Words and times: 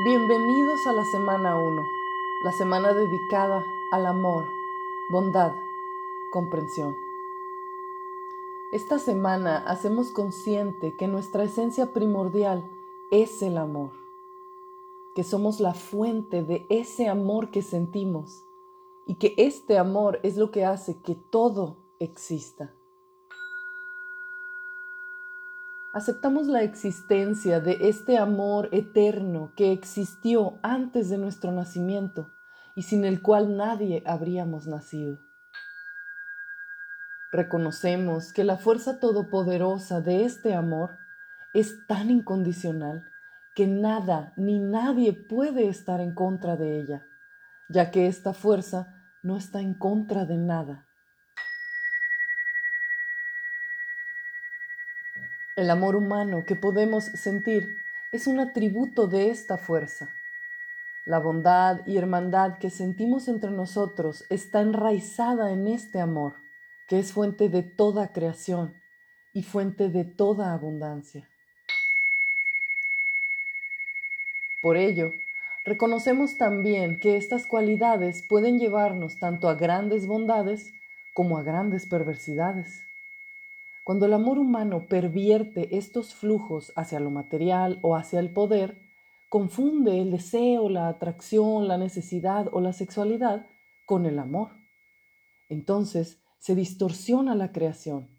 Bienvenidos 0.00 0.86
a 0.86 0.92
la 0.92 1.04
semana 1.04 1.56
1, 1.56 1.82
la 2.44 2.52
semana 2.52 2.94
dedicada 2.94 3.66
al 3.90 4.06
amor, 4.06 4.44
bondad, 5.10 5.56
comprensión. 6.30 6.96
Esta 8.70 9.00
semana 9.00 9.58
hacemos 9.58 10.12
consciente 10.12 10.94
que 10.94 11.08
nuestra 11.08 11.42
esencia 11.42 11.92
primordial 11.92 12.70
es 13.10 13.42
el 13.42 13.58
amor, 13.58 13.90
que 15.16 15.24
somos 15.24 15.58
la 15.58 15.74
fuente 15.74 16.44
de 16.44 16.64
ese 16.68 17.08
amor 17.08 17.50
que 17.50 17.62
sentimos 17.62 18.44
y 19.04 19.16
que 19.16 19.34
este 19.36 19.78
amor 19.78 20.20
es 20.22 20.36
lo 20.36 20.52
que 20.52 20.64
hace 20.64 20.96
que 21.02 21.16
todo 21.16 21.74
exista. 21.98 22.72
Aceptamos 25.92 26.46
la 26.46 26.62
existencia 26.62 27.60
de 27.60 27.88
este 27.88 28.18
amor 28.18 28.68
eterno 28.72 29.52
que 29.56 29.72
existió 29.72 30.58
antes 30.62 31.08
de 31.08 31.18
nuestro 31.18 31.52
nacimiento 31.52 32.30
y 32.74 32.82
sin 32.82 33.04
el 33.04 33.22
cual 33.22 33.56
nadie 33.56 34.02
habríamos 34.06 34.66
nacido. 34.66 35.18
Reconocemos 37.32 38.32
que 38.32 38.44
la 38.44 38.56
fuerza 38.56 39.00
todopoderosa 39.00 40.00
de 40.00 40.24
este 40.24 40.54
amor 40.54 40.96
es 41.52 41.86
tan 41.86 42.10
incondicional 42.10 43.04
que 43.54 43.66
nada 43.66 44.32
ni 44.36 44.60
nadie 44.60 45.12
puede 45.12 45.68
estar 45.68 46.00
en 46.00 46.14
contra 46.14 46.56
de 46.56 46.80
ella, 46.80 47.06
ya 47.68 47.90
que 47.90 48.06
esta 48.06 48.32
fuerza 48.32 48.94
no 49.22 49.36
está 49.36 49.60
en 49.60 49.74
contra 49.74 50.24
de 50.24 50.38
nada. 50.38 50.87
El 55.58 55.70
amor 55.70 55.96
humano 55.96 56.44
que 56.44 56.54
podemos 56.54 57.06
sentir 57.06 57.78
es 58.12 58.28
un 58.28 58.38
atributo 58.38 59.08
de 59.08 59.30
esta 59.30 59.58
fuerza. 59.58 60.14
La 61.04 61.18
bondad 61.18 61.84
y 61.84 61.96
hermandad 61.96 62.58
que 62.58 62.70
sentimos 62.70 63.26
entre 63.26 63.50
nosotros 63.50 64.24
está 64.30 64.60
enraizada 64.60 65.50
en 65.50 65.66
este 65.66 65.98
amor, 65.98 66.34
que 66.86 67.00
es 67.00 67.12
fuente 67.12 67.48
de 67.48 67.64
toda 67.64 68.12
creación 68.12 68.80
y 69.32 69.42
fuente 69.42 69.88
de 69.88 70.04
toda 70.04 70.52
abundancia. 70.54 71.28
Por 74.62 74.76
ello, 74.76 75.10
reconocemos 75.64 76.38
también 76.38 77.00
que 77.00 77.16
estas 77.16 77.48
cualidades 77.48 78.24
pueden 78.28 78.60
llevarnos 78.60 79.18
tanto 79.18 79.48
a 79.48 79.56
grandes 79.56 80.06
bondades 80.06 80.72
como 81.14 81.36
a 81.36 81.42
grandes 81.42 81.84
perversidades. 81.84 82.87
Cuando 83.88 84.04
el 84.04 84.12
amor 84.12 84.38
humano 84.38 84.84
pervierte 84.86 85.78
estos 85.78 86.14
flujos 86.14 86.74
hacia 86.76 87.00
lo 87.00 87.08
material 87.08 87.78
o 87.80 87.96
hacia 87.96 88.20
el 88.20 88.34
poder, 88.34 88.76
confunde 89.30 90.02
el 90.02 90.10
deseo, 90.10 90.68
la 90.68 90.88
atracción, 90.88 91.68
la 91.68 91.78
necesidad 91.78 92.50
o 92.52 92.60
la 92.60 92.74
sexualidad 92.74 93.46
con 93.86 94.04
el 94.04 94.18
amor. 94.18 94.50
Entonces 95.48 96.22
se 96.36 96.54
distorsiona 96.54 97.34
la 97.34 97.50
creación, 97.50 98.10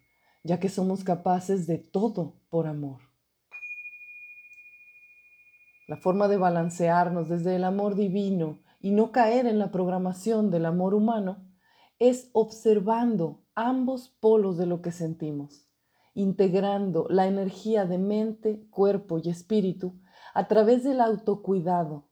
ya 0.43 0.59
que 0.59 0.69
somos 0.69 1.03
capaces 1.03 1.67
de 1.67 1.77
todo 1.77 2.41
por 2.49 2.65
amor. 2.65 3.01
La 5.87 5.97
forma 5.97 6.27
de 6.27 6.37
balancearnos 6.37 7.29
desde 7.29 7.57
el 7.57 7.63
amor 7.63 7.93
divino 7.93 8.57
y 8.79 8.89
no 8.89 9.11
caer 9.11 9.45
en 9.45 9.59
la 9.59 9.69
programación 9.69 10.49
del 10.49 10.65
amor 10.65 10.95
humano 10.95 11.47
es 11.99 12.31
observando 12.33 13.43
ambos 13.59 14.07
polos 14.07 14.57
de 14.57 14.65
lo 14.65 14.81
que 14.81 14.93
sentimos, 14.93 15.67
integrando 16.13 17.07
la 17.09 17.27
energía 17.27 17.85
de 17.85 17.97
mente, 17.97 18.65
cuerpo 18.69 19.19
y 19.21 19.29
espíritu 19.29 19.99
a 20.33 20.47
través 20.47 20.85
del 20.85 21.01
autocuidado, 21.01 22.07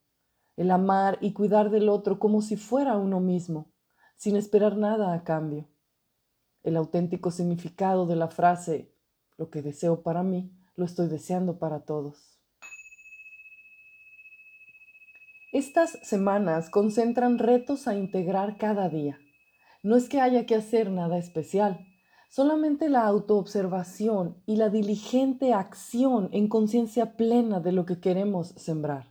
el 0.57 0.71
amar 0.71 1.17
y 1.21 1.31
cuidar 1.31 1.69
del 1.69 1.87
otro 1.87 2.19
como 2.19 2.41
si 2.41 2.57
fuera 2.57 2.97
uno 2.97 3.21
mismo, 3.21 3.71
sin 4.17 4.35
esperar 4.35 4.75
nada 4.75 5.13
a 5.13 5.23
cambio. 5.23 5.69
El 6.63 6.75
auténtico 6.75 7.31
significado 7.31 8.05
de 8.07 8.17
la 8.17 8.27
frase, 8.27 8.93
lo 9.37 9.49
que 9.49 9.61
deseo 9.61 10.01
para 10.01 10.23
mí, 10.23 10.51
lo 10.75 10.83
estoy 10.83 11.07
deseando 11.07 11.59
para 11.59 11.85
todos. 11.85 12.41
Estas 15.53 15.91
semanas 16.03 16.69
concentran 16.69 17.37
retos 17.37 17.87
a 17.87 17.95
integrar 17.95 18.57
cada 18.57 18.89
día 18.89 19.17
no 19.87 19.95
es 19.95 20.09
que 20.09 20.19
haya 20.19 20.45
que 20.45 20.53
hacer 20.53 20.91
nada 20.91 21.17
especial, 21.17 21.87
solamente 22.29 22.89
la 22.89 23.05
autoobservación 23.05 24.35
y 24.45 24.57
la 24.57 24.67
diligente 24.67 25.53
acción 25.53 26.27
en 26.33 26.49
conciencia 26.49 27.15
plena 27.15 27.61
de 27.61 27.71
lo 27.71 27.85
que 27.85 28.01
queremos 28.01 28.49
sembrar. 28.57 29.07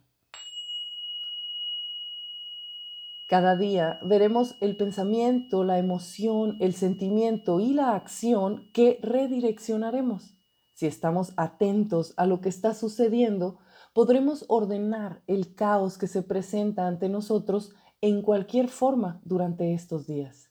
Cada 3.27 3.57
día 3.57 3.99
veremos 4.07 4.57
el 4.61 4.77
pensamiento, 4.77 5.65
la 5.65 5.79
emoción, 5.79 6.59
el 6.61 6.75
sentimiento 6.75 7.59
y 7.59 7.73
la 7.73 7.95
acción 7.95 8.71
que 8.75 8.99
redireccionaremos. 9.03 10.37
Si 10.75 10.87
estamos 10.87 11.33
atentos 11.39 12.13
a 12.19 12.27
lo 12.27 12.43
que 12.43 12.51
está 12.51 12.75
sucediendo, 12.75 13.61
podremos 13.95 14.45
ordenar 14.49 15.23
el 15.27 15.55
caos 15.55 15.97
que 15.97 16.07
se 16.07 16.23
presenta 16.23 16.87
ante 16.87 17.09
nosotros 17.09 17.73
en 18.03 18.21
cualquier 18.21 18.69
forma 18.69 19.23
durante 19.25 19.73
estos 19.73 20.07
días 20.07 20.51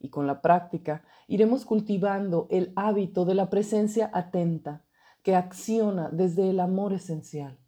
y 0.00 0.10
con 0.10 0.26
la 0.26 0.40
práctica 0.40 1.02
iremos 1.26 1.64
cultivando 1.64 2.46
el 2.50 2.72
hábito 2.76 3.24
de 3.24 3.34
la 3.34 3.50
presencia 3.50 4.10
atenta 4.12 4.82
que 5.22 5.34
acciona 5.34 6.08
desde 6.10 6.50
el 6.50 6.60
amor 6.60 6.92
esencial. 6.92 7.58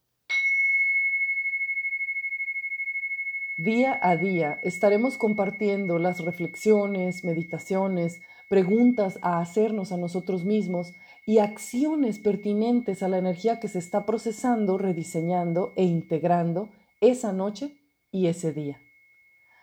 Día 3.58 3.98
a 4.00 4.16
día 4.16 4.58
estaremos 4.62 5.18
compartiendo 5.18 5.98
las 5.98 6.20
reflexiones, 6.20 7.24
meditaciones, 7.24 8.22
preguntas 8.48 9.18
a 9.20 9.38
hacernos 9.40 9.92
a 9.92 9.98
nosotros 9.98 10.44
mismos 10.44 10.94
y 11.26 11.38
acciones 11.38 12.18
pertinentes 12.18 13.02
a 13.02 13.08
la 13.08 13.18
energía 13.18 13.60
que 13.60 13.68
se 13.68 13.78
está 13.78 14.06
procesando, 14.06 14.78
rediseñando 14.78 15.72
e 15.76 15.84
integrando 15.84 16.70
esa 17.02 17.32
noche 17.32 17.78
y 18.10 18.28
ese 18.28 18.52
día. 18.52 18.80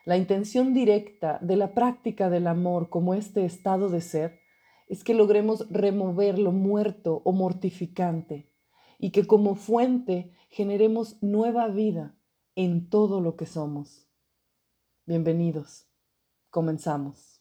La 0.08 0.16
intención 0.16 0.74
directa 0.74 1.38
de 1.42 1.58
la 1.58 1.74
práctica 1.74 2.30
del 2.30 2.48
amor 2.48 2.88
como 2.88 3.14
este 3.14 3.44
estado 3.44 3.90
de 3.90 4.00
ser 4.00 4.40
es 4.88 5.04
que 5.04 5.14
logremos 5.14 5.70
remover 5.70 6.40
lo 6.40 6.54
muerto 6.54 7.22
o 7.26 7.34
mortificante 7.34 8.50
y 9.00 9.12
que 9.12 9.28
como 9.28 9.56
fuente 9.56 10.32
generemos 10.50 11.22
nueva 11.22 11.68
vida 11.68 12.16
en 12.56 12.90
todo 12.90 13.20
lo 13.20 13.36
que 13.36 13.48
somos. 13.48 14.08
Bienvenidos. 15.06 15.90
Comenzamos. 16.52 17.37